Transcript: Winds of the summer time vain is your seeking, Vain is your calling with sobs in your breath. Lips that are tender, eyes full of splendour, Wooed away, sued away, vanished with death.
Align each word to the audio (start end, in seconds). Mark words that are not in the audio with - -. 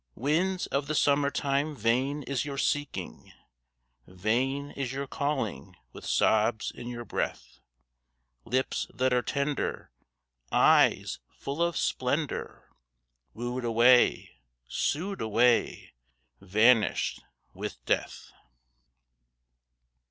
Winds 0.15 0.65
of 0.65 0.87
the 0.87 0.95
summer 0.95 1.29
time 1.29 1.75
vain 1.75 2.23
is 2.23 2.43
your 2.43 2.57
seeking, 2.57 3.31
Vain 4.07 4.71
is 4.71 4.91
your 4.91 5.05
calling 5.05 5.75
with 5.93 6.07
sobs 6.07 6.71
in 6.71 6.87
your 6.87 7.05
breath. 7.05 7.59
Lips 8.43 8.87
that 8.95 9.13
are 9.13 9.21
tender, 9.21 9.91
eyes 10.51 11.19
full 11.29 11.61
of 11.61 11.77
splendour, 11.77 12.73
Wooed 13.35 13.63
away, 13.63 14.31
sued 14.67 15.21
away, 15.21 15.93
vanished 16.39 17.21
with 17.53 17.77
death. 17.85 18.31